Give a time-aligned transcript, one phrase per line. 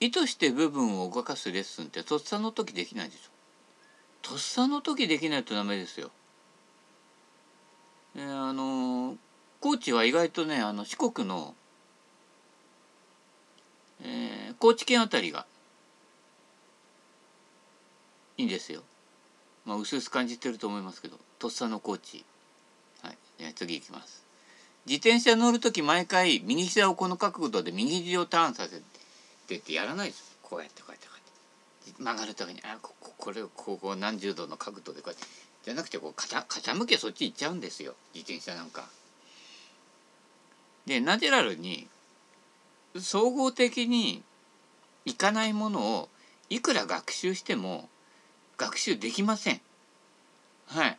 [0.00, 6.10] 意図して部分を動かすレッスンってとっさの時できないでしょとっさの時できないとダメですよ。
[8.16, 9.16] えー、あの
[9.60, 11.54] 高知は意外とねあの四国の、
[14.02, 15.46] えー、高知県あたりが
[18.36, 18.82] いいんですよ。
[19.66, 22.24] まあ薄々感じてると思いますけどとっさの高知。
[23.02, 24.24] はい、えー、次いきます。
[24.86, 28.80] 自転車乗る時毎回右膝をこの角度で右肘をターンさせ
[29.56, 35.26] ってってやらないですこうやってこうやってこうやって曲がる時にあこここれをここ何十度の角度でこうやって
[35.64, 38.84] じゃなくてこう傾けそっち行っちゃうんですよ自転車なんか。
[40.86, 41.86] でナチュラルに
[42.96, 44.22] 総合的に
[45.04, 46.08] いかないものを
[46.48, 47.88] いくら学習しても
[48.56, 49.60] 学習できません。
[50.66, 50.98] はい。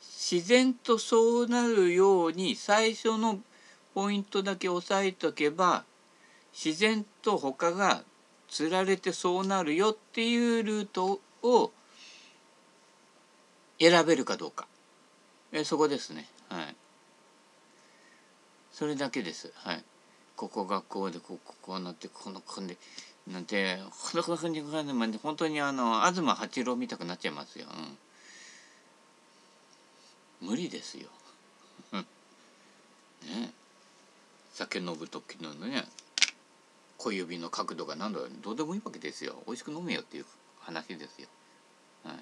[0.00, 3.40] 自然とそうなるように最初の
[3.94, 5.84] ポイントだけ押さえとけば
[6.56, 8.02] 自然と他が
[8.48, 11.70] つられてそうなるよっていうルートを
[13.78, 14.66] 選べるかどうか。
[15.52, 16.26] えそこですね。
[16.48, 16.76] はい。
[18.72, 19.52] それだけです。
[19.56, 19.84] はい。
[20.34, 22.78] ここ学校でこうこうなってこのこんで
[23.30, 27.66] なんてほんに本当にあの東八郎見たくなっちゃいますよ、
[30.40, 31.08] うん、無理ですよ。
[31.92, 33.52] ね。
[34.52, 35.84] 酒飲む時のね。
[36.98, 40.26] 小指の角度が何度どうでもいいわけですよ美味しく飲めよっていう
[40.60, 41.28] 話ですよ
[42.04, 42.16] はい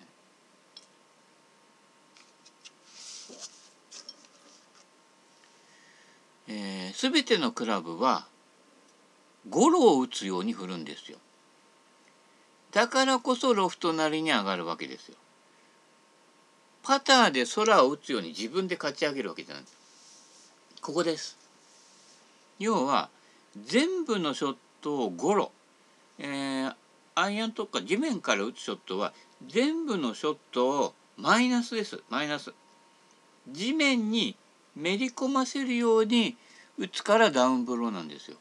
[6.46, 8.26] えー、全てのクラブは
[9.48, 11.18] ゴロを打つように振るんですよ。
[12.72, 15.16] だからこそロフトなりに上がるわけですよ。
[16.82, 19.64] パターで空を打つように自分で勝ち上げるわけじゃない。
[20.80, 21.38] ここです。
[22.58, 23.08] 要は
[23.64, 25.50] 全部のショットをゴロ、
[26.18, 26.74] えー、
[27.14, 29.14] アイアンとか地面から打つショットは
[29.48, 32.52] 全部のショットをマイナスですマイナス。
[33.50, 34.36] 地面に
[34.76, 36.36] めり込ませるように
[36.76, 38.36] 打つからダウンブローなんですよ。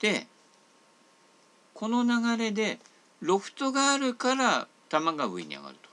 [0.00, 0.26] で
[1.74, 2.78] この流れで
[3.20, 5.90] ロフトがあるから球が上に上がると。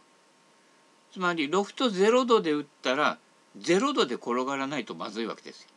[1.13, 3.17] つまりロフト0度で打ったら
[3.59, 5.69] 0度で転がらないとまずいわけですよ。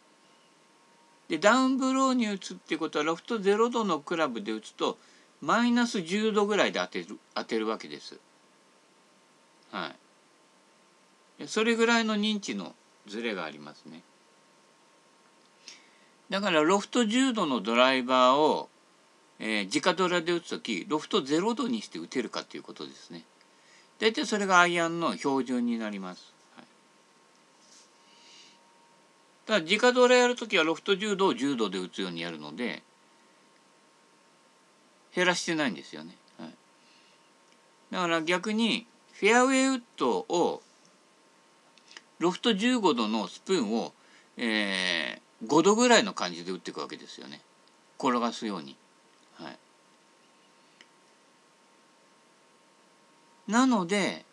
[1.29, 4.97] でダウンブローに打つっていうことはロフト0度のクラブで打つと
[5.41, 8.19] マイナス10度ぐらいで当てる当てるわけです。
[9.71, 9.93] は
[11.39, 11.49] い。
[11.49, 12.75] それぐらいの認知の
[13.07, 14.03] ズレがありますね。
[16.31, 18.69] だからロフト10度のドライバーを、
[19.39, 23.25] えー、直ドラで打つ時ロフト0度にして打てるかということですね。
[23.99, 26.36] 大体それがアイアンの標準になります。
[29.47, 32.83] ただ直ドラやる時はロフト10度を10度で打つようにやるので
[35.15, 36.15] 減らしてないんですよね。
[36.39, 36.51] はい、
[37.93, 40.63] だから逆にフェアウェイウッドを
[42.19, 43.93] ロフト15度のスプーンを、
[44.37, 47.41] えー、5度ぐらいの感じで打っていくわけですよね
[47.99, 48.77] 転がすように。
[49.37, 49.59] はい、
[53.53, 54.25] なので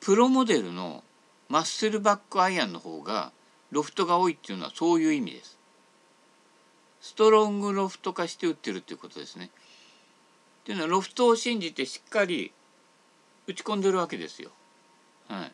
[0.00, 1.02] プロモデルの
[1.48, 3.32] マッスルバックアイアンの方が
[3.70, 5.58] ロフトが多いっていうのはそういう意味です。
[7.00, 9.46] ストロングロフト化して打ってるっていうことですね。
[9.46, 9.48] っ
[10.64, 12.52] ていうのはロフトを信じてしっかり
[13.46, 14.50] 打ち込んでるわけですよ。
[15.28, 15.52] はい。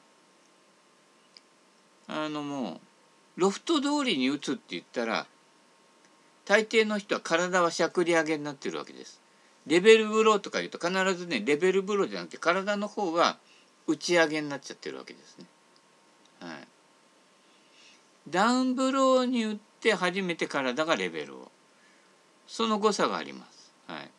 [2.09, 2.81] あのも
[3.37, 5.27] うロフト通りに打つって言ったら
[6.45, 9.21] 大抵の人は体はしゃくり上げになってるわけです。
[9.67, 13.39] レベルブローとか言うと必ずねレベルブローじゃなくて体の方が
[13.87, 15.47] 打ち上げになっちゃってるわけですね。
[18.29, 21.51] ダウンブローに打って初めて体がレベルを
[22.47, 23.73] その誤差があります。
[23.87, 24.11] はい、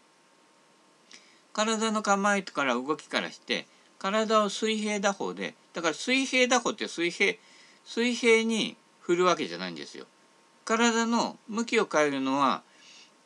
[1.53, 3.65] 体の構えから動きからして
[3.99, 7.35] 体を水平打法でだから水平打法って水平
[7.85, 10.05] 水平に振るわけじゃないんですよ。
[10.65, 12.63] 体の向きを変えるのは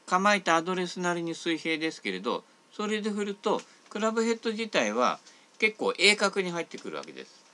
[0.08, 5.20] 構えたアドレスなりに水平ですけれどそれで振るとクラブヘッド自体は
[5.60, 7.47] 結構鋭角に入ってくるわけです。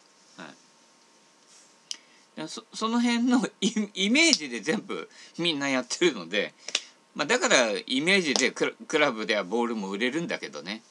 [2.47, 6.53] そその辺のイメージで全部みんなやってるので、
[7.15, 10.81] まあ、だからイメージでクラブではボールも売れるんだけどね。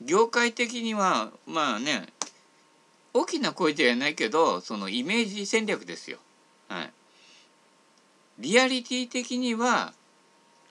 [0.00, 2.06] 業界的にはまあね
[3.12, 6.18] 大きな声ではないけどそのイメージ戦略ですよ。
[6.68, 6.92] はい、
[8.38, 9.92] リアリティ的には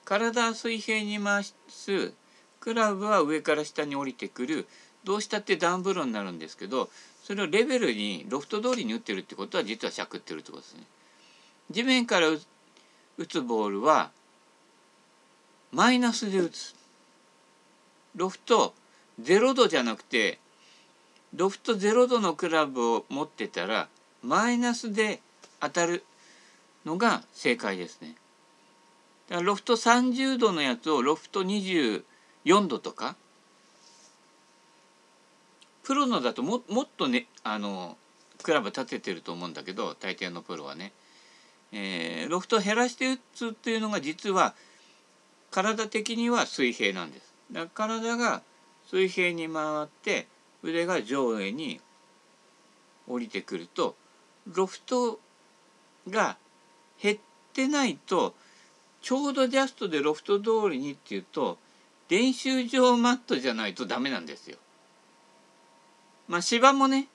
[0.06, 2.12] 体水平に回す
[2.60, 4.66] クラブは上から下に降りてくる。
[5.04, 6.90] どうしたってダンブロになるんですけど
[7.28, 10.84] それをレベルにロフト通りに打ってるってことは実はしゃくってるってことですね。
[11.70, 14.10] 地面から打つボールは
[15.70, 16.74] マイナスで打つ
[18.16, 18.72] ロフト
[19.20, 20.38] 0度じゃなくて
[21.36, 23.88] ロフト0度のクラブを持ってたら
[24.22, 25.20] マイナスで
[25.60, 26.04] 当たる
[26.86, 28.14] のが正解ですね。
[29.28, 32.02] だからロフト30度のやつをロフト24
[32.68, 33.16] 度とか
[35.88, 37.96] プロのだとももっとねあの
[38.42, 40.92] クラブ立ててると思うんだけど大抵のプロはね、
[41.72, 44.54] えー、ロフトを減らして打つっていうのが実は
[45.50, 47.34] 体的には水平なんです。
[47.50, 48.42] だから体が
[48.90, 50.26] 水平に回って
[50.62, 51.80] 腕が上下に
[53.08, 53.96] 降りてくると
[54.52, 55.18] ロフト
[56.10, 56.36] が
[57.02, 57.18] 減っ
[57.54, 58.34] てないと
[59.00, 61.56] ちょうどジャストでロフト通りにっていうと
[62.10, 64.58] 練習場マットじゃないとダメなんですよ。
[66.28, 67.08] まあ芝もね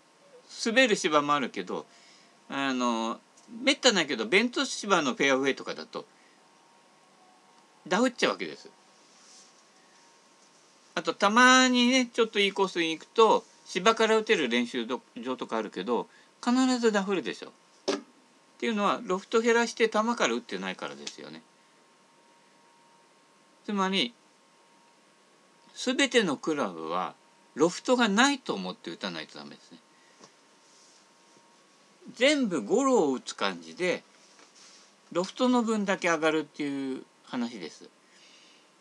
[0.65, 1.85] 滑る芝もあるけど
[2.49, 3.19] あの
[3.61, 6.05] めったないけどベント芝のフェアウェイとかだと
[7.87, 8.69] ダフっちゃうわけです。
[10.95, 15.01] あとたまにねちょっといいコースに行くと芝から打てる練習場
[15.37, 16.07] とかあるけど
[16.43, 17.49] 必ずダフるでしょ。
[17.49, 17.99] っ
[18.59, 21.41] ていうのはロフト減らして球から打ってないからですよね。
[23.65, 24.13] つまり
[25.73, 27.15] 全てのクラブは
[27.55, 29.77] ロフトがないと思って打たないとダメですね。
[32.15, 34.03] 全部ゴロを打つ感じで
[35.11, 37.89] ロフトの分だけ上がるっていう話です。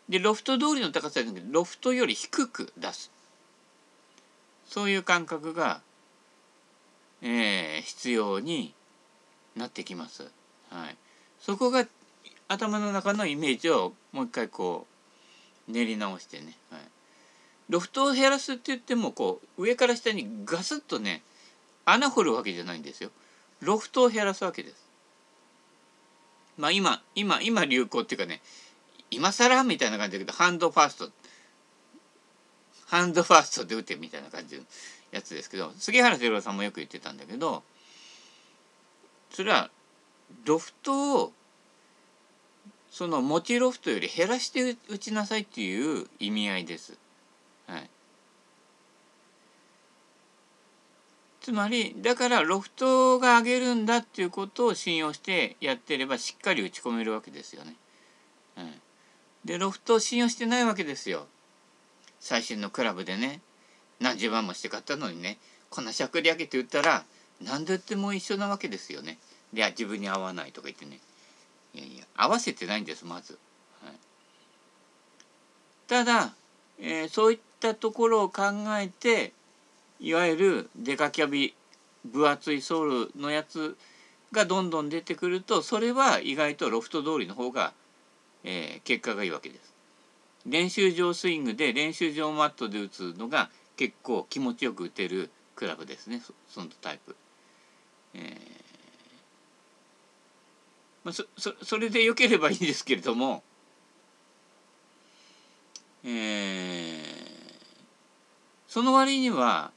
[0.09, 3.09] でロフト通りの高さじゃなくてロフトより低く出す
[4.65, 5.81] そういう感覚が、
[7.21, 8.73] えー、必要に
[9.55, 10.23] なってきます。
[10.69, 10.97] はい、
[11.39, 11.85] そこが
[12.47, 14.87] 頭の中のイメージをもう一回こ
[15.69, 16.81] う練り直してね、はい、
[17.69, 21.23] ロフトを減らすって言ってもこう上から下にガスッとね
[21.85, 23.09] 穴掘るわけじゃないんですよ。
[23.61, 24.75] ロフトを減らすわけです。
[26.57, 28.41] まあ今今今流行っていうかね
[29.11, 31.09] 今更みたいな感じだけどハンドファースト
[32.87, 34.63] ハンドファーストで打てみたいな感じの
[35.11, 37.63] やつですけど杉原哲郎さんもよく言ってたんだけど
[39.31, 39.69] それは
[40.45, 41.31] ロフトを
[42.91, 46.93] その持ちロフトより減らして打ちなさいっていう意味合いです。
[47.67, 47.89] はい、
[51.41, 57.75] つまりだからロフトが上げるんだっていうことを信用してやってればしっかり打ち込めるわけですよね。
[58.55, 58.67] はい、
[59.45, 61.27] でロフトを信用してないわけですよ。
[62.19, 63.41] 最新のクラブでね
[63.99, 65.37] 何十万もして買ったのにね
[65.69, 67.03] こんなしゃくり上げて打ったら
[67.41, 69.17] 何でっても一緒なわけですよね。
[69.53, 70.99] いや自分に合わないとか言ってね
[71.73, 73.37] いやいや合わせてないんですまず。
[73.83, 73.93] はい、
[75.87, 76.33] ただ、
[76.79, 77.39] えー、そういっ
[77.69, 78.43] ったところを考
[78.77, 79.31] えて
[80.01, 81.55] いわゆるデカキャビ
[82.03, 83.77] 分厚いソールのやつ
[84.33, 87.71] がどんどん出てくるとそれは意外とロフト通りの方が、
[88.43, 89.73] えー、結果がいいわけです。
[90.45, 97.15] 練習場スイングで練習場マットで打つのが結構気持ちよく打てるクラブですねそのタイプ。
[98.15, 98.63] えー
[101.05, 103.43] まあ、そそそれでよければいいんですけれども、
[106.05, 106.72] えー、
[108.73, 109.69] その割には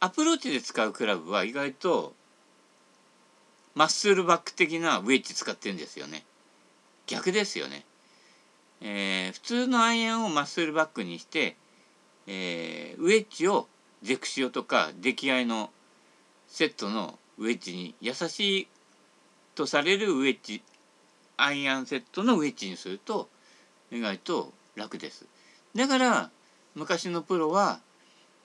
[0.00, 2.12] アプローチで使うクラブは意外と
[3.76, 6.24] マッスルバック的なウェッジ使ってるんですよね。
[7.06, 7.84] 逆ですよね。
[8.80, 11.54] えー、普通のアイアンをマッスルバックにして、
[12.26, 13.68] えー、ウェッジを
[14.02, 15.70] ゼクシオとか出来合いの
[16.48, 18.68] セットのウェッジに優しい
[19.54, 20.64] とされるウェッジ
[21.36, 23.28] アイアンセットのウェッジにすると
[23.92, 25.26] 意外と楽です。
[25.76, 26.30] だから
[26.74, 27.80] 昔のプロは、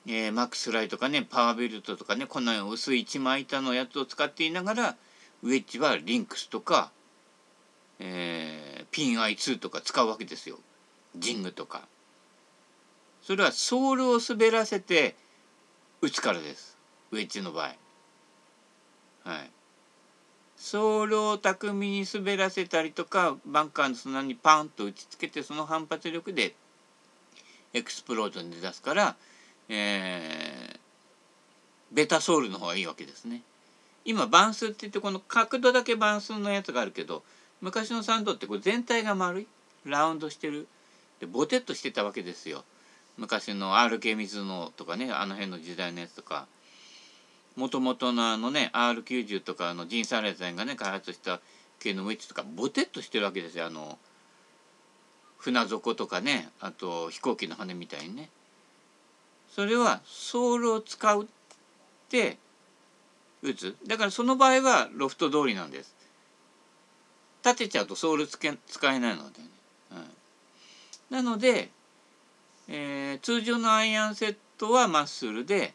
[0.08, 4.96] えー、マックスライとかねパワーベルトとかねこんな薄い一枚板のやつを使っていながら
[5.44, 6.92] ウェッジはリンクスとか、
[8.00, 10.58] えー、ピン I2 とか使うわけですよ
[11.16, 11.82] ジングとか。
[13.22, 15.16] それはソールを滑らせて
[16.02, 16.78] 打つからです
[17.12, 17.76] ウェッジの場合。
[19.30, 19.52] はい、
[20.58, 26.56] ソールを巧みに滑らせたりとかバンカーの砂にパンと打ちつけてその反発力で
[27.74, 29.16] エクスプロージョンで出すから、
[29.70, 30.80] えー、
[31.92, 33.42] ベタソールの方がいいわけですね。
[34.06, 37.24] 今バンスって言ってこの角度だけバンスのやつがあるけど
[37.62, 39.48] 昔のサンドってこれ全体が丸い
[39.86, 40.68] ラウンドしてる
[41.20, 42.64] でボテッとしてたわけですよ。
[43.18, 46.48] 昔の RK 水のとかねあの辺の時代のやつとか。
[47.56, 51.40] もともとのあのね R90 とかのジン・サレザンがね開発した
[51.80, 53.98] 系のウェッジとかボテッとしてるわけですよあの
[55.44, 58.30] 船底とかねあと飛行機の羽みたいにね。
[59.50, 61.28] それはソールを使うっ
[62.10, 62.38] て
[63.42, 63.76] 打つ。
[63.86, 65.94] だからその場合はロフト通りなんです。
[67.44, 69.48] 立てちゃうとソールつけ使えないのでね、
[69.92, 71.18] うん。
[71.18, 71.70] なので、
[72.70, 75.74] えー、通常のアイアンセットはマッスルで、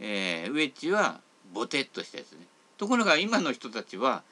[0.00, 1.20] えー、ウェッジは
[1.54, 2.40] ボテッとしたやつね。
[2.76, 4.24] ところが今の人たちは、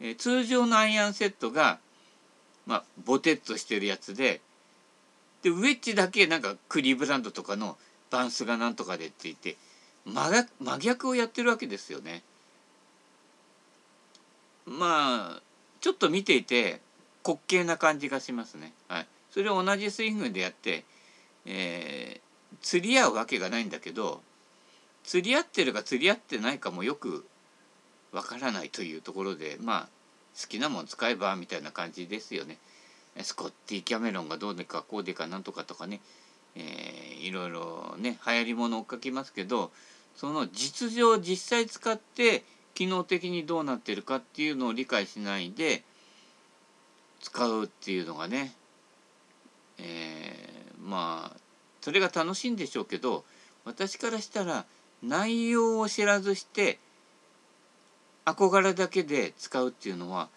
[0.00, 1.78] えー、通常のアイアンセットが、
[2.68, 4.42] まあ、ボテッとしてるやつで
[5.42, 7.78] でウェッジだけなんかクリーブランドとかの
[8.10, 9.56] バンスがなんとかでって言って
[10.04, 12.22] 真逆真逆をやってるわけですよね。
[14.66, 15.42] まあ
[15.80, 16.80] ちょっと見ていて
[17.24, 18.72] 滑稽な感じがしますね。
[18.88, 20.84] はい、それを同じスイングでやって、
[21.46, 24.20] えー、釣り合うわけがないんだけど
[25.04, 27.24] 釣り合ってるか釣り合ってないかもよく
[28.12, 29.88] わからないというところでまあ
[30.40, 32.58] 好きなもん使えばみたいな感じですよね。
[33.22, 36.00] スコッティ・キャメロンがどうでかこうでかなんとかとかね、
[36.54, 39.72] えー、いろいろね流行りものを書きますけど
[40.14, 45.82] その実情実際使って機能的にどうなってるかっていうのを理解しないで
[47.20, 48.52] 使うっていうのがね、
[49.78, 51.36] えー、まあ
[51.80, 53.24] それが楽しいんでしょうけど
[53.64, 54.64] 私からしたら
[55.02, 56.78] 内容を知らずして
[58.34, 60.28] 憧れだけで使うっていうのは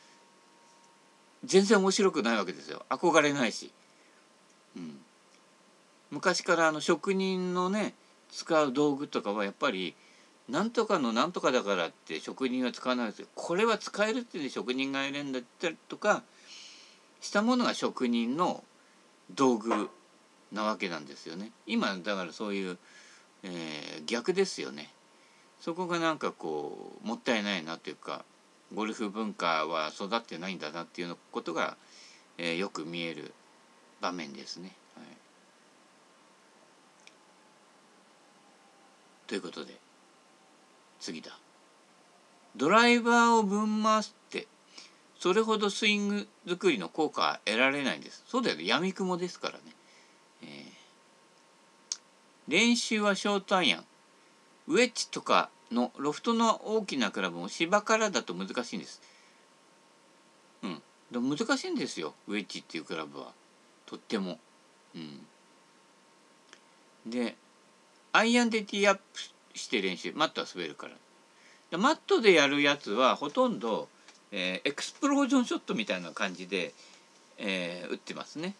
[1.43, 2.85] 全然面白くないわけですよ。
[2.89, 3.71] 憧れないし、
[4.75, 4.99] うん、
[6.11, 7.93] 昔からあの職人のね
[8.31, 9.95] 使う道具とかはやっぱり
[10.47, 13.27] なんとかのなんとかだからって職人は使わないですよ。
[13.35, 16.23] これは使えるって職人がいるんだったりとか
[17.21, 18.63] したものが職人の
[19.33, 19.89] 道具
[20.51, 21.51] なわけなんですよね。
[21.65, 22.77] 今だからそういう、
[23.43, 24.89] えー、逆ですよね。
[25.61, 28.25] そこがなんかこうもったいないなというか
[28.73, 31.77] ゴルフ文化は育ってないんだなっていうことが、
[32.37, 33.33] えー、よく見える
[34.01, 34.71] 場面ですね。
[34.95, 35.05] はい、
[39.27, 39.75] ということで
[40.99, 41.37] 次だ。
[42.55, 44.47] ドライバーをぶん回って
[45.19, 48.23] それほどスイング作りの効果は得られないんです。
[48.27, 48.65] そうだよね。
[48.65, 49.59] やみくもですからね、
[50.41, 53.85] えー、練習はショートアイアン。
[54.67, 59.01] ウェッジとかのロフトの大きなクラブも芝からだと難しいんです。
[60.63, 60.81] うん。
[61.11, 63.27] でも難しいんですよウェッジっていうクラブは。
[63.85, 64.39] とっても。
[64.95, 65.25] うん。
[67.05, 67.35] で
[68.13, 69.03] アイアンでティーアップ
[69.57, 70.93] して練習マットは滑るから。
[71.71, 73.87] でマットでやるやつはほとんど、
[74.31, 76.73] えー、エクスプロージョンショットみたいな感じで、
[77.37, 78.53] えー、打ってますね。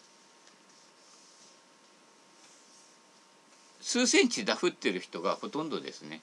[3.81, 6.21] 数センチダフってる人がほとんどですね。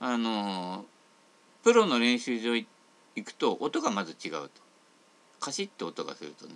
[0.00, 0.84] あの
[1.62, 2.66] プロの練習場行
[3.24, 4.50] くと音がまず違うと。
[5.40, 6.54] カシッと音がするとね、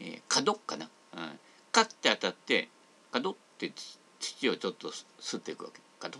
[0.00, 1.38] えー、角かな、うん、
[1.72, 2.68] カッて当たって
[3.10, 3.72] 角って
[4.20, 5.80] 土をちょっと吸っていくわけ。
[6.04, 6.18] かと。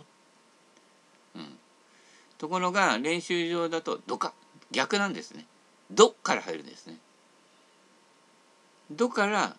[1.35, 1.57] うん、
[2.37, 4.33] ところが練習場だとドカ
[4.71, 5.45] 逆なんですね。
[5.91, 6.97] ドから入るんですね。
[8.91, 9.55] ドから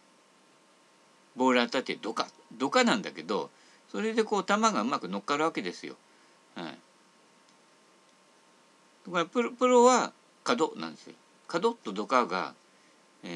[1.37, 3.51] ボール当たってドカドカなんだけど
[3.91, 5.95] それでこう球がうまく乗っかるわけですよ。
[6.55, 6.79] はい。
[9.07, 11.15] だからプロプロは角なんですよ。
[11.47, 12.55] 角とドカが、
[13.23, 13.29] え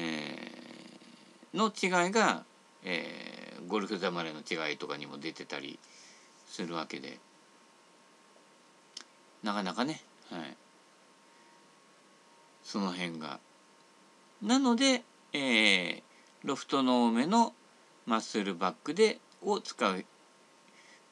[1.53, 2.43] ー、の違いが、
[2.83, 5.79] えー、ゴルフざまれの違いとかにも出てたり
[6.47, 7.17] するわけで
[9.43, 10.55] なかなかね、はい、
[12.63, 13.39] その辺が。
[14.41, 16.01] なので、えー、
[16.43, 17.53] ロフトの多めの
[18.05, 20.05] マッスルバックでを使う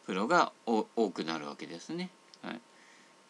[0.06, 2.10] プロが多くなるわけですね。
[2.42, 2.62] はい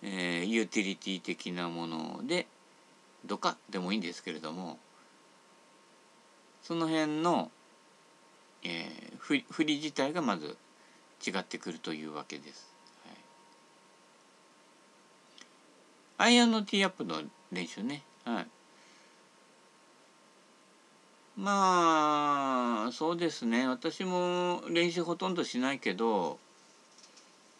[0.01, 2.47] えー、ユーティリティ的なもので
[3.25, 4.79] どかでもいいんですけれども
[6.61, 7.51] その辺の、
[8.63, 10.57] えー、振り自体がまず
[11.25, 12.69] 違ってくるというわけです。
[16.21, 18.03] アイアンのティーアップの練習ね。
[18.25, 18.47] はい。
[21.39, 23.65] まあそうですね。
[23.65, 26.37] 私も練習ほとんどしないけど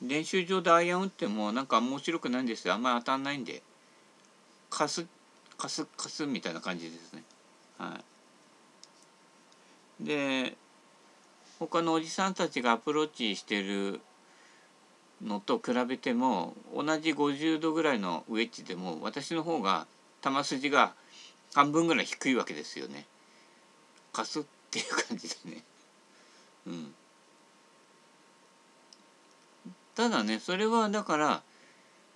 [0.01, 2.73] 練習場でアイアン打ってもなんか面白くないんですよ。
[2.73, 3.63] あんまり当たんないんで。
[4.69, 5.07] かす
[5.57, 7.23] かすかすみたいな感じですね。
[7.77, 7.97] は
[10.01, 10.03] い。
[10.05, 10.57] で
[11.57, 14.01] 他のおじさんたちがアプローチしてる
[15.23, 19.87] のと比べても同じ50度ぐらいのウェッジでも私の方が
[20.21, 20.93] 球筋が
[21.53, 23.05] 半分ぐらい低いわけですよね。
[24.11, 25.63] かすっていう感じでね。
[26.67, 26.93] うん。
[29.95, 31.41] ただねそれはだから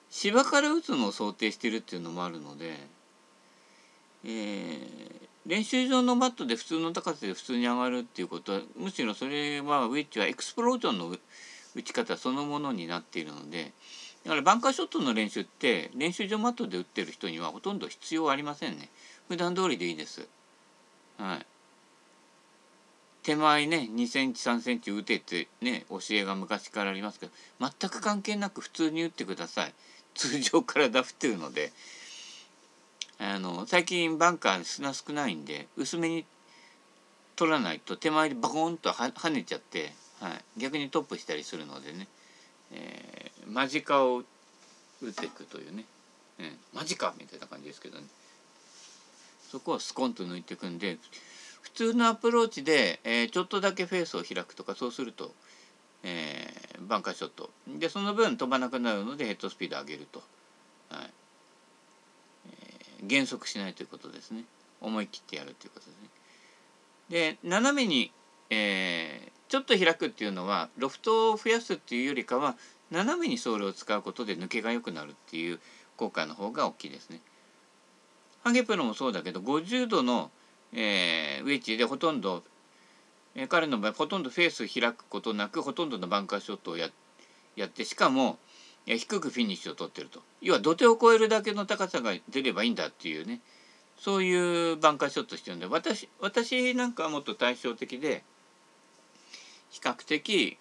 [0.10, 2.78] 芝から打つのを想定してるっていうのもあるので、
[4.24, 11.10] えー、練習場のバットで普通の高さで普通に上がるっていうことはむしろそれはウェッジはエクスプロージョンの
[11.76, 13.74] 打ち方そのものになっているので
[14.24, 18.88] だからバンカーショットの練習って練習場マットで打ってる人にはほとんど必要ありませんね
[19.28, 20.26] 普段通りでいいです
[21.18, 21.46] はい
[23.24, 29.74] 手前ね2センチ3センチ打てってね教えが昔からありますけど全く関係なく普通に打ってください。
[30.16, 31.72] 通常からダフってるので。
[33.20, 36.26] あの最近バンカー砂少ないんで薄めに
[37.36, 42.08] 取らないと手前でバコンと跳ねちゃって、はい、逆にトップしたりするのでね、
[42.72, 44.24] えー、間近を
[45.02, 45.86] 打っていくというね、
[46.40, 48.06] うん、マジかみたいな感じですけどね。
[49.50, 50.98] そこをスコンと抜いていくんで
[51.64, 55.32] 普通のアプローチで、えー、ちょっとだけフェースを開くとかそうすると、
[56.04, 60.22] えー、バンカーショットでその分飛ばなくなるのでヘッドスピード上げると、
[60.90, 61.10] はい
[62.48, 64.44] えー、減速しないということですね
[64.82, 66.10] 思い切ってやるということですね。
[67.10, 68.12] で斜めに、
[68.50, 72.56] えー、ちょっと開くっていうのはロフトを増やすっていうよりかは
[72.92, 75.60] 斜めにソールを使うことで抜けが良くなるっていう
[75.96, 77.20] 効果の方が大きいですね。
[78.44, 80.30] ハゲプロもそうだけど50度の、
[80.74, 82.44] えー、ウェッジでほとんど、
[83.36, 86.90] えー、彼の場合ほとんどフェース開くことなくほとんどのバンカーショットをや
[87.56, 88.40] やってしかも、
[88.88, 90.22] えー、低くフィニッシュを取ってると。
[90.42, 93.42] 要は土手を越えるだけの高さが出ればいいんだっていうね。
[93.98, 98.24] そういうバンカーショットしてるんで私私なんかはもっと対照的で
[99.70, 100.58] 比較的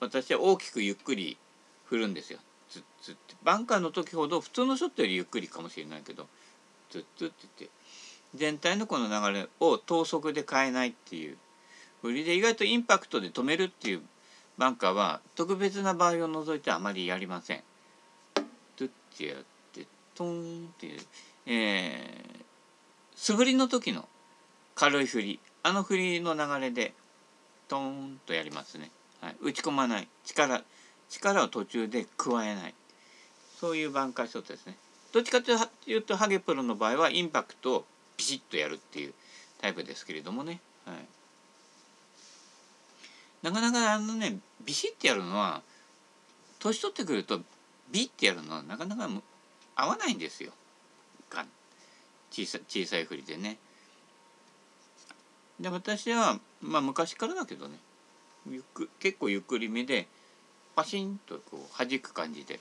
[0.00, 1.38] 私は大きくゆっくり
[1.86, 2.38] 振るんですよ。
[2.68, 3.34] つつって。
[3.42, 6.28] バンカーの時ほど普通のショットよりゆっくりかもしれないけど
[6.90, 7.75] ツッツッって言って。
[8.34, 11.36] 全体のこの流れを等速で変えないっていう
[12.02, 14.02] 振りで意外とインパクトで止めるっていう
[14.58, 17.62] バンカーは特別な場合を除いてあまりやりません。
[18.76, 19.36] トゥッてやっ
[19.72, 21.00] てトーンっていう、
[21.46, 22.44] えー、
[23.14, 24.08] 素振りの時の
[24.74, 26.94] 軽い振りあの振りの流れで
[27.68, 28.90] トーンとやりますね。
[29.20, 30.62] はい、打ち込まない力
[31.08, 32.74] 力を途中で加えない
[33.58, 34.76] そういう挽回ショットですね。
[35.12, 37.84] どっちかというとハゲプロの場合はインパクトを
[38.16, 39.14] ピシッとやるっていう
[39.60, 40.96] タイプですけれどもね、はい、
[43.42, 45.62] なかなかあのねビシッてやるのは
[46.58, 47.40] 年取ってくると
[47.90, 49.08] ビッてやるのはなかなか
[49.74, 50.52] 合わないんですよ。
[52.30, 53.56] 小さ小さい振りでね。
[55.58, 57.78] で私はまあ昔からだけどね。
[58.48, 60.06] ゆく結構ゆっくりめで
[60.74, 62.60] パシンとこう弾く感じで、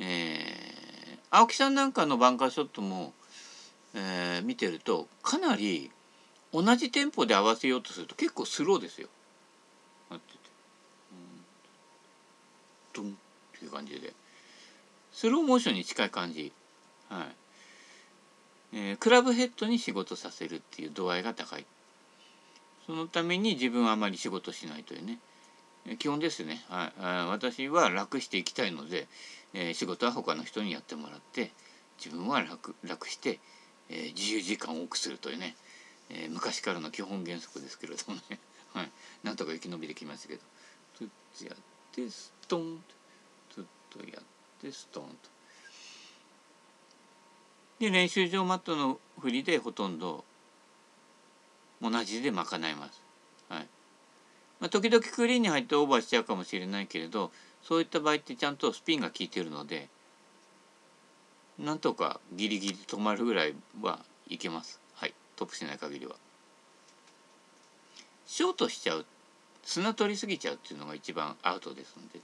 [0.00, 3.12] えー、青木さんなんかのバンカーショットも、
[3.94, 5.90] えー、見てるとかなり
[6.52, 9.08] 同じテンポで合わせようとすると結構スローですよ。
[10.10, 10.32] なって。
[10.32, 10.38] て、
[12.92, 14.12] ドンっていう感じで。
[15.12, 16.52] スローモーションに近い感じ。
[17.08, 17.26] はい。
[18.72, 21.66] えー、クラブヘッドに仕事させるっていう度合いが高い。
[22.86, 25.18] そのために自分はあまり仕事しないというね。
[25.98, 29.06] 基本ですね、はい、私は楽していきたいので、
[29.54, 31.52] えー、仕事は他の人にやってもらって
[32.02, 33.40] 自分は楽楽して、
[33.90, 35.54] えー、自由時間を多くするというね、
[36.08, 38.38] えー、昔からの基本原則ですけれどもね、
[38.72, 38.90] はい、
[39.22, 40.42] なんとか生き延びてきましたけど。
[40.98, 41.56] ずっとやっ
[41.92, 42.78] てストン
[43.48, 44.22] とずっとやっ
[44.60, 45.10] てストンと。
[47.78, 50.24] で練習場マットの振りでほとんど
[51.80, 53.02] 同じで賄います。
[53.48, 53.68] はい。
[54.60, 59.88] まあ、時々クリーンに入ってオーバーしちゃうかもしれないけれどそういった場合ってちゃんとスピンが効いてるので
[61.60, 64.80] なんとかギリギリ止まるぐらいはいけます。
[64.94, 66.16] はい、トップしない限りは。
[68.26, 69.06] ショートしちゃう
[69.62, 72.20] 砂取りすぎちゃうっていうのが一番アウトですので。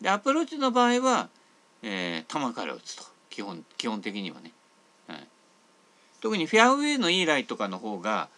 [0.00, 1.28] でアプローチの場合は、
[1.82, 4.52] えー、球から打つと基本基本的にはね。
[6.22, 8.28] 特にフェアウェイのいいライとかの方が、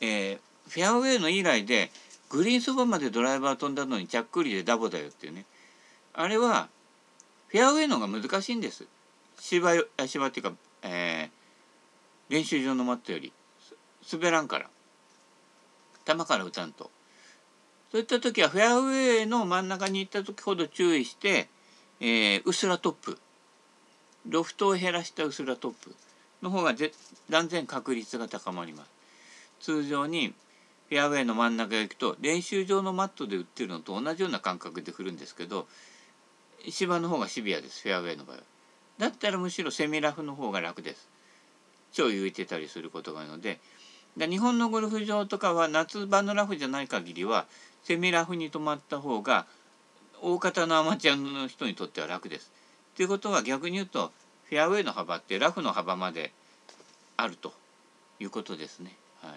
[0.00, 1.90] えー、フェアウェイのいいライで
[2.30, 5.44] グリーンそばまでドライバー飛んだのにちゃっくりでダボだよっていうね
[6.14, 6.68] あれは
[7.48, 8.86] フェアウェイの方が難しいんです。
[9.38, 9.74] 芝
[10.06, 13.32] 芝っていうか、えー、練習場のマットより
[14.12, 14.68] 滑らんから。
[16.06, 16.90] 球から打たんと。
[17.90, 21.48] そういった時はフェアウェイの真ん中に行った時ほど注意して、
[22.00, 23.18] えー、うすらトップ。
[24.28, 25.94] ロフトを減らしたうすらトップ
[26.42, 26.74] の方が
[27.30, 28.90] 断然確率が高まります。
[29.60, 30.34] 通常に
[30.88, 35.66] フェアウェイの真ん中へ行くと練習場のマットで打ってるのと同じような感覚で振るんですけど
[36.70, 38.42] 芝の方がシビアですフェアウェイの場合は。
[38.98, 41.08] だったらむしろセミラフの方が楽です。
[41.92, 43.58] 超浮いてたりすることがあるので
[44.16, 47.46] で日本のゴルフ場とかは夏場のラフじゃない限りは
[47.84, 49.46] セミラフに止まった方が
[50.20, 52.50] 大方のアマチュアの人にとっては楽です。
[52.96, 54.12] ということは逆に言うと
[54.48, 56.32] フェアウェイの幅ってラフの幅まで
[57.16, 57.52] あると
[58.20, 58.94] いうことですね。
[59.22, 59.32] はい、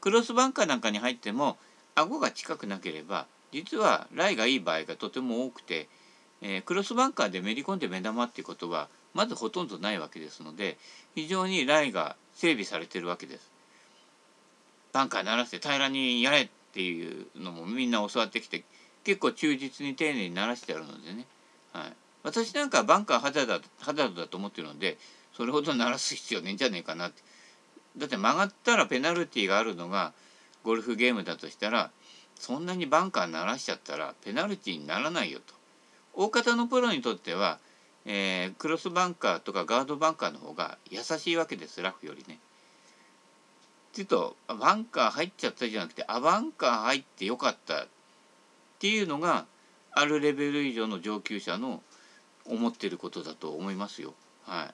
[0.00, 1.56] クロスバンカーなんかに入っても
[1.94, 5.88] 顎が近くなければ実はライがいい場合がとても多くて、
[6.42, 10.76] えー、クロスバンカーでめり込んで目玉っていうことはまずほとんどないわけですので
[11.14, 13.50] 非常にライが整備されてるわけです。
[14.92, 18.64] バンカー鳴らして平らにやれっていうのもみんな教わってきて
[19.04, 21.26] 結構忠実に丁寧に鳴らしてあるのでね、
[21.72, 24.98] はい、私なんかバンカーハザードハザードだと思ってるので
[25.34, 27.22] それほど鳴らす必要ねえんじゃねえかなって。
[27.96, 30.12] だって曲がったらペナルティーがあるのが
[30.62, 31.90] ゴルフゲームだとしたら
[32.36, 35.61] そんなにバンカー鳴らしちゃったらペナルティーにならないよと。
[36.14, 37.58] 大方のプロにとっては
[38.04, 42.38] えー、クロスバンカーとかガードバンカーの方が優しいわけですラフよりね。
[43.92, 47.88] ちょっとバンカー入っちゃったじゃなくてあバンカー入ってよかったっ
[48.78, 49.44] ていうのが
[49.92, 51.82] あるレベル以上の上級者の
[52.46, 54.14] 思ってることだと思いますよ。
[54.46, 54.72] は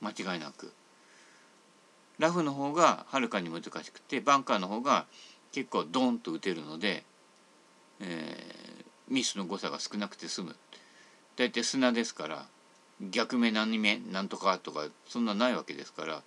[0.00, 0.72] い、間違いなく。
[2.18, 5.06] ラフの方がはるかに難しくてバンカーの方が
[5.50, 7.04] 結構ドンと打てるので、
[8.00, 10.56] えー、ミスの誤差が少なくて済む。
[11.42, 12.46] 大体砂ですから
[13.10, 16.22] 逆目何目なんとかとかそんなないわけですから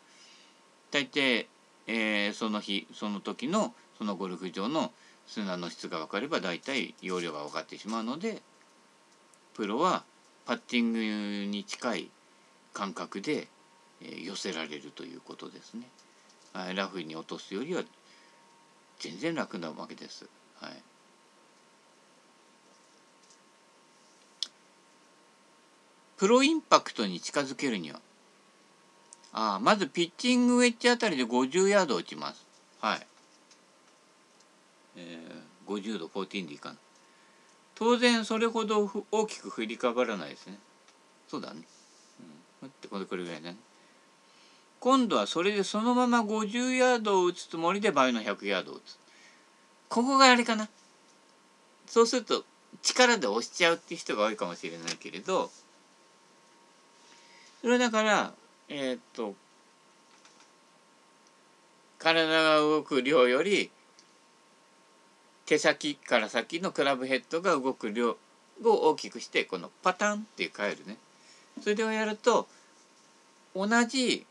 [0.92, 1.46] 大抵、
[1.88, 4.92] えー、その日その時のそのゴルフ場の
[5.26, 8.42] 砂の質が分かれば大体容量が分かってしまうので
[9.54, 10.04] プロは
[10.46, 12.10] パッティングに近い
[12.74, 13.48] 感覚で、
[14.02, 15.88] えー、寄せられるということですね。
[16.52, 17.84] はい、ラフに落とすよりは
[19.00, 20.26] 全然楽なわけです。
[20.60, 20.95] はい
[26.18, 28.00] プロインパクトに近づけるには。
[29.38, 32.46] ああまずピッチングウェッジあたりで50ヤード落ちます。
[32.80, 33.08] はい、
[34.96, 36.76] えー、50度14でいかな
[37.76, 40.58] 当然それほど大きく振りかばらないですね。
[41.28, 41.62] そうだね、
[42.62, 43.58] うん、ってこれこれぐらいだね。
[44.80, 48.98] 今度はそれでそのまま50ヤードを打つつもりで倍の100ヤードを打つ。
[49.90, 50.70] ここがあれかな。
[51.88, 52.46] そうすると
[52.82, 55.52] 力で押しちゃうっていう人が多いかもしれないけれど
[57.66, 58.32] それだから
[58.70, 59.34] えー、っと
[61.98, 63.72] 体が動く量より
[65.48, 68.18] 手先から先のクラブヘッドが動く量を
[68.64, 70.98] 大きくしてこのパタンって変えるね。
[71.64, 72.48] それでやると
[73.56, 74.28] 同じ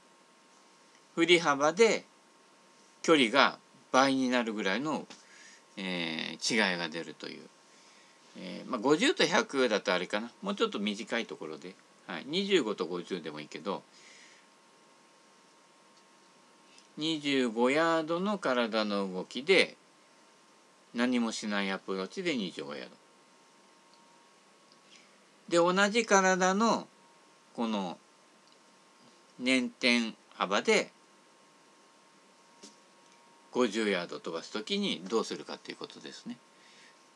[1.16, 2.04] 振り幅で
[3.02, 3.58] 距離が
[3.90, 5.08] 倍になるぐらいの、
[5.76, 7.42] えー、違いが出るという、
[8.38, 10.30] えーまあ、50と100だとあれかな。
[10.40, 11.74] もうちょっと短いところで。
[12.06, 13.82] はい、25と50でもいいけど
[16.98, 19.76] 25ヤードの体の動きで
[20.94, 22.90] 何もしないアプローチで25ヤード。
[25.48, 26.86] で同じ体の
[27.54, 27.98] この
[29.42, 30.90] 捻転幅で
[33.52, 36.38] 50ヤード飛ばす時にどうするかということですね。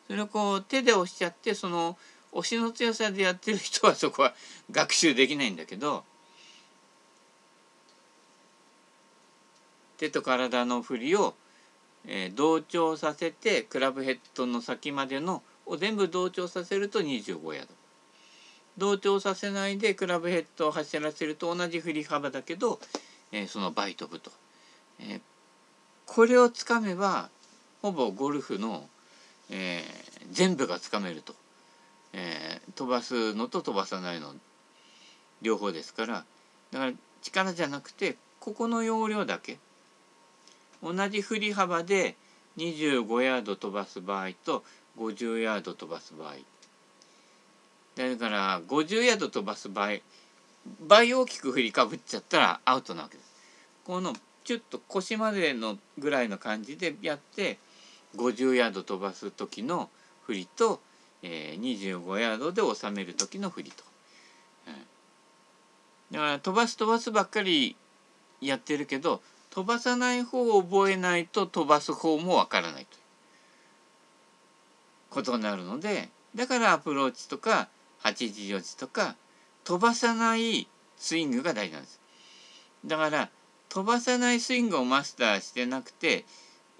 [0.08, 1.96] それをこう手で押しちゃってその
[2.32, 4.34] 推しの強さでやってる人はそこは
[4.70, 6.04] 学習できないんだけど
[9.98, 11.34] 手と体の振りを、
[12.06, 17.74] えー、同調させてクラブヘッドの先までのを全部同調させると25ヤード
[18.78, 22.78] 同調させないでクラブヘッドを走らせると同じ振り幅だけど、
[23.32, 24.30] えー、その倍飛ぶと、
[25.00, 25.20] えー、
[26.06, 27.28] これをつかめば
[27.82, 28.88] ほぼゴルフの、
[29.50, 31.34] えー、全部がつかめると。
[32.12, 34.34] えー、飛ばすのと飛ばさないの
[35.42, 36.24] 両方ですから
[36.70, 36.92] だから
[37.22, 39.58] 力じゃなくてここの要領だけ
[40.82, 42.16] 同じ振り幅で
[42.56, 44.64] 25ヤード飛ばす場合と
[44.98, 46.34] 50ヤード飛ばす場合
[47.96, 49.98] だから50ヤード飛ばす場合
[50.86, 53.28] 倍大きく振りかぶっちゃったらアウトなわけです。
[53.84, 54.12] この
[54.44, 57.58] ちょっと腰までのぐらいの感じでやって
[58.16, 59.88] 50ヤード飛ばす時の
[60.24, 60.80] 振りと
[61.22, 63.84] えー、25ヤードで収める時の振りと、
[66.10, 67.76] だから飛ばす飛ばすばっかり
[68.40, 73.02] やってるけど飛ばさない方を覚えないと飛ばす方もわからないという
[75.10, 77.68] ことになるのでだからアプローチとか
[78.02, 79.16] 8時4時とか
[79.64, 82.00] 飛ばさないスイングが大事なんです。
[82.86, 83.28] だから
[83.68, 86.24] 飛ばさないスイングをマスターしてなくて、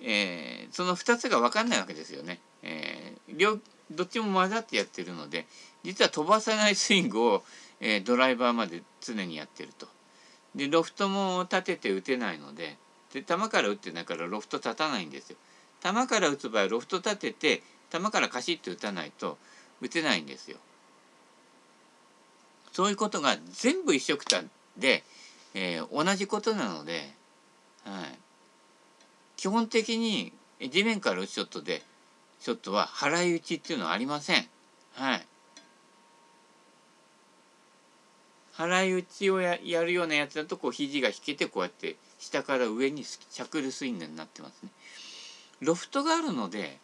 [0.01, 2.41] えー、その2つが分かんないわけですよね。
[2.63, 3.59] えー、両
[3.91, 5.47] どっちも混ざってやってるので
[5.83, 7.43] 実は飛ばさないスイングを、
[7.81, 9.87] えー、ドライバーまで常にやってると。
[10.55, 12.77] でロフトも立てて打てないので
[13.13, 15.37] で球から打ってないからロフト立たないんですよ。
[15.83, 19.39] 球から打つ場合ロフト立てて球からカシッと打たないと
[19.81, 20.59] 打てないんですよ。
[22.73, 24.43] そういうことが全部一緒くた
[24.77, 25.03] で、
[25.55, 27.13] えー、同じことなので、
[27.85, 28.19] はい、
[29.37, 30.33] 基本的に
[30.71, 31.83] 地面から打つショットで
[32.41, 34.47] ショットは払い打ちっていうのはありません。
[34.95, 35.27] はい。
[38.55, 44.71] 払い打ちをややるようなやつだとこう肘が引けてこうやって下から上にシャクルスイングになってますね。
[45.61, 46.79] ロフトがあるので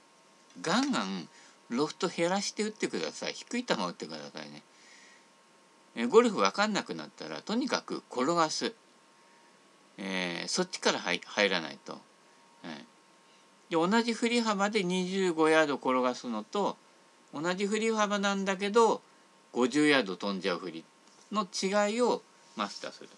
[0.60, 1.28] ガンガン
[1.70, 4.62] ロフト減らして打ってください低い球打ってくださいね。
[5.96, 8.72] えゴルフ分かんなくなったらとにかく転がす、
[9.98, 12.86] えー、そっちから入入らないと、はい、
[13.74, 16.76] で同じ振り幅で25ヤード転がすのと
[17.34, 19.02] 同じ振り幅なんだけど
[19.52, 20.84] 50ヤード飛んじゃう振り
[21.32, 22.22] の違いを
[22.56, 23.08] マスターする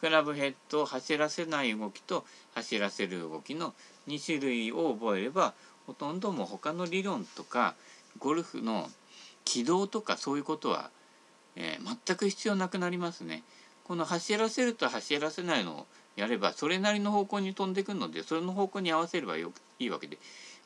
[0.00, 2.24] クラブヘッドを走らせない動きと
[2.54, 3.74] 走らせる動きの
[4.08, 5.52] 2種類を覚えれば
[5.86, 7.74] ほとんどもう他の理論とか
[8.18, 8.88] ゴルフの
[9.44, 10.90] 軌道とかそういうことは
[11.56, 13.42] えー、全く必要なくなりますね。
[13.86, 20.18] この走らせると走らせないのをやればそれなりの方向に飛んでくるのでそれの方向に合わせればよいいわけで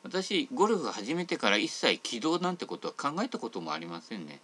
[0.03, 4.39] 私ゴルフ始めてから一切軌道なんてことは考えたこともありませんね。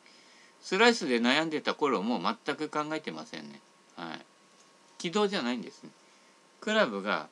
[0.62, 3.60] スライスで悩んでた頃も全く考えてませんね。
[3.96, 4.26] はい。
[5.00, 5.90] 軌道じゃないんですね。
[6.62, 7.28] クラブが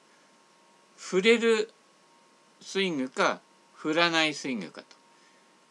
[0.97, 1.71] 触れる
[2.62, 3.41] スイングか
[3.75, 4.88] 振らないスイングかと。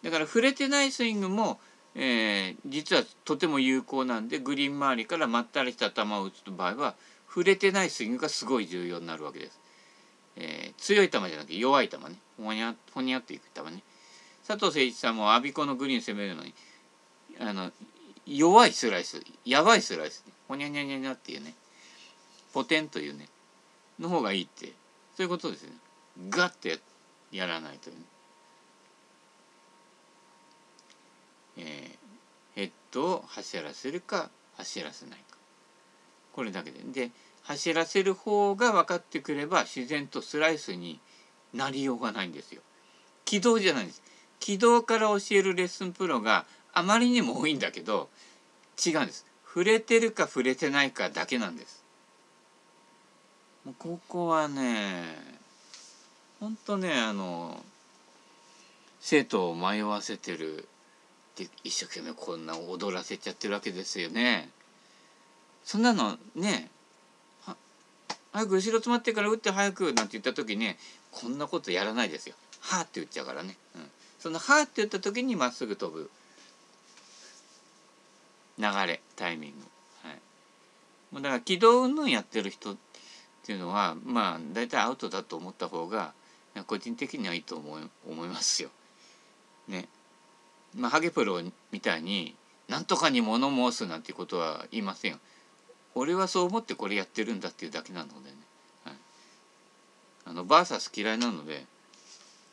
[0.04, 1.58] だから触れてないスイングも
[1.96, 6.94] えー、実はとても有効なんでグリーン周りからまったりした球を打つ場合は
[7.28, 9.60] 触れてないスイングがすごい重要になるわけです。
[10.36, 12.16] えー、強い球じゃなくて弱い球ね。
[12.36, 13.82] ほにゃほにゃっていく球ね。
[14.46, 16.52] 佐藤誠一さんも我孫子のグリーン攻めるのに
[17.40, 17.70] あの
[18.26, 21.54] 弱いスライスやばいスライス、ほにゃにゃにゃにゃっていうね。
[22.52, 23.28] ポテンというね。
[23.98, 24.72] の方がいいって。
[25.16, 25.72] そういうことですね。
[26.28, 26.76] ガッとや
[27.32, 28.02] やらないというね
[31.56, 31.96] えー、
[32.54, 35.36] ヘッドを走らせるか走らせないか。
[36.32, 36.80] これだけで。
[36.84, 37.10] で
[37.42, 40.98] 走らせる方が分かってくれば自然とスライスに
[41.52, 42.62] なりようがないんですよ。
[43.24, 44.02] 軌道じゃないんです。
[44.40, 48.08] 軌道から教えるレッスンプロがあまりにも多いんだけど
[48.84, 49.26] 違うんです。
[49.46, 51.84] 触れてるか触れてないかだけなんです。
[53.64, 55.04] もうここはね
[56.40, 57.62] ほんとねあの
[59.00, 60.68] 生徒を迷わせてる
[61.36, 64.50] で一生懸命こんな踊らせちゃってるわけですよね。
[65.64, 66.70] そんなのね
[68.32, 70.74] 早く後ろ詰まってから打って早くなんて言った時に
[71.12, 72.34] こんなことやらないですよ。
[72.60, 73.56] はあって言っちゃうからね。
[73.76, 73.82] うん、
[74.18, 76.10] そのはあって言った時にまっすぐ飛ぶ
[78.58, 79.56] 流れタイミング。
[80.02, 80.18] はい、
[81.12, 82.76] もうだから軌道運動やってる人っ
[83.44, 86.12] ていうのはまあ大体アウトだと思った方が
[86.66, 88.70] 個人的にはいいと思い思いますよ。
[89.68, 89.88] ね。
[90.76, 92.34] まあ、ハゲプロみたいに
[92.68, 95.18] 何とかに物申すなんていうことは言いませんよ。
[95.94, 98.36] 俺はそう思ってこれやってるんだっていうだけなのでね。
[98.84, 98.94] はい、
[100.26, 101.64] あのバーサス嫌いなので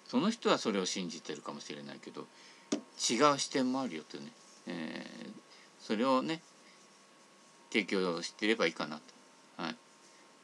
[0.08, 2.28] その人はそれを信じてるかもしれないけど
[3.10, 4.32] 違う視点もあるよというね、
[4.68, 5.32] えー、
[5.80, 6.42] それをね
[7.72, 9.02] 提供してればいいかなと。
[9.64, 9.76] はい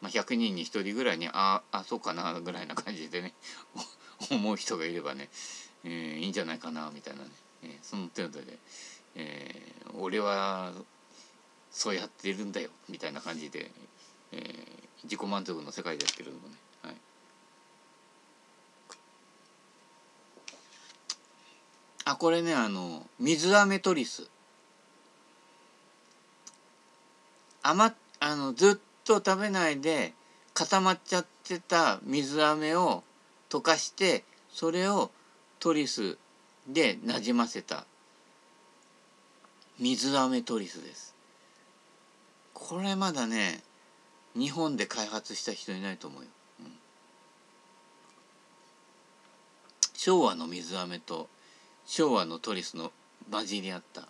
[0.02, 3.34] まあ、100人に1人ぐらいにああそうかなぐらいな感じでね
[4.32, 5.30] 思う人がいればね、
[5.84, 7.30] えー、いいんじゃないかなみたいなね
[7.64, 8.58] えー、その程度で、
[9.16, 10.74] えー、俺は
[11.72, 13.72] そうやってるんだよみたいな感じで、
[14.32, 14.44] えー、
[15.04, 16.42] 自己満足の世界でやってるのね。
[16.84, 16.96] はい、
[22.06, 24.30] あこれねあの水飴トリス
[27.64, 30.14] 余あのずっと食べないで
[30.54, 33.04] 固まっちゃってた水飴を
[33.50, 35.12] 溶かしてそれを
[35.60, 36.18] トリス
[36.68, 37.86] でなじませた。
[39.80, 41.16] 水飴トリスです。
[42.54, 43.62] これまだね
[44.36, 46.28] 日本で開発した人いないと思うよ、
[46.62, 46.72] うん、
[49.94, 51.28] 昭和の水飴と
[51.86, 52.92] 昭和のトリスの
[53.32, 54.08] 混じり合った。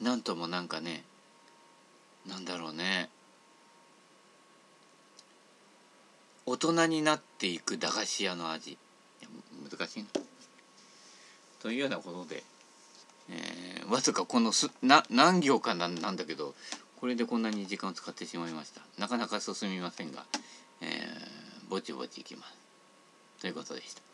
[0.00, 1.02] なんともなんかね
[2.26, 3.10] なんだろうね。
[6.46, 8.78] 大人になっていく駄菓子屋の味。
[9.70, 10.27] 難しいな。
[11.60, 12.42] というようなことで、
[13.30, 16.54] えー、わずかこのすな何行かなんなんだけど
[17.00, 18.80] これでこんなに時間を使ってしまいました。
[18.98, 20.24] なかなか進みませんが、
[20.80, 22.52] えー、ぼちぼちいきます。
[23.40, 24.07] ということでした。